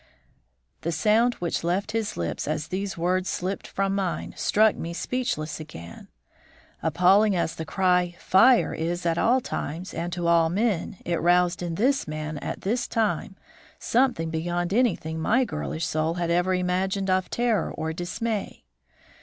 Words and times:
The 0.81 0.91
sound 0.91 1.35
which 1.35 1.63
left 1.63 1.91
his 1.91 2.17
lips 2.17 2.47
as 2.47 2.69
these 2.69 2.97
words 2.97 3.29
slipped 3.29 3.67
from 3.67 3.93
mine 3.93 4.33
struck 4.35 4.75
me 4.75 4.93
speechless 4.93 5.59
again. 5.59 6.07
Appalling 6.81 7.35
as 7.35 7.53
the 7.53 7.65
cry 7.65 8.15
"Fire!" 8.17 8.73
is 8.73 9.05
at 9.05 9.19
all 9.19 9.39
times 9.41 9.93
and 9.93 10.11
to 10.13 10.25
all 10.25 10.49
men, 10.49 10.97
it 11.05 11.21
roused 11.21 11.61
in 11.61 11.75
this 11.75 12.07
man 12.07 12.39
at 12.39 12.61
this 12.61 12.87
time 12.87 13.35
something 13.77 14.31
beyond 14.31 14.73
anything 14.73 15.19
my 15.19 15.45
girlish 15.45 15.85
soul 15.85 16.15
had 16.15 16.31
ever 16.31 16.55
imagined 16.55 17.11
of 17.11 17.29
terror 17.29 17.71
or 17.71 17.93
dismay. 17.93 18.63